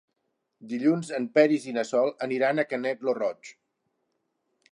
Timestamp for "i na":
1.67-1.83